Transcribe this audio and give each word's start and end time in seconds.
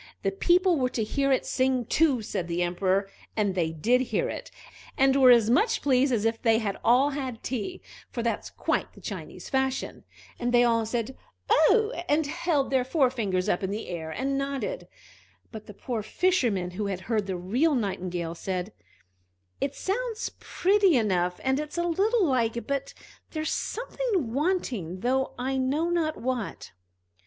The 0.23 0.31
people 0.31 0.79
were 0.79 0.89
to 0.89 1.03
hear 1.03 1.31
it 1.31 1.45
sing 1.45 1.85
too, 1.85 2.23
said 2.23 2.47
the 2.47 2.63
Emperor; 2.63 3.07
and 3.37 3.53
they 3.53 3.69
did 3.71 4.01
hear 4.01 4.29
it, 4.29 4.49
and 4.97 5.15
were 5.15 5.29
as 5.29 5.47
much 5.51 5.83
pleased 5.83 6.11
as 6.11 6.25
if 6.25 6.41
they 6.41 6.57
had 6.57 6.79
all 6.83 7.11
had 7.11 7.43
tea, 7.43 7.83
for 8.09 8.23
that's 8.23 8.49
quite 8.49 8.93
the 8.93 8.99
Chinese 8.99 9.47
fashion; 9.47 10.03
and 10.39 10.51
they 10.51 10.63
all 10.63 10.87
said 10.87 11.15
"Oh!" 11.51 11.91
and 12.09 12.25
held 12.25 12.71
their 12.71 12.83
forefingers 12.83 13.47
up 13.47 13.61
in 13.61 13.69
the 13.69 13.89
air 13.89 14.09
and 14.09 14.39
nodded. 14.39 14.87
But 15.51 15.67
the 15.67 15.73
poor 15.75 16.01
Fisherman, 16.01 16.71
who 16.71 16.87
had 16.87 17.01
heard 17.01 17.27
the 17.27 17.37
real 17.37 17.75
Nightingale, 17.75 18.33
said: 18.33 18.73
"It 19.59 19.75
sounds 19.75 20.31
pretty 20.39 20.97
enough, 20.97 21.39
and 21.43 21.59
it's 21.59 21.77
a 21.77 21.83
little 21.83 22.25
like, 22.25 22.65
but 22.65 22.95
there's 23.29 23.51
something 23.53 24.33
wanting, 24.33 25.01
though 25.01 25.35
I 25.37 25.57
know 25.57 25.91
not 25.91 26.17
what!" 26.19 26.71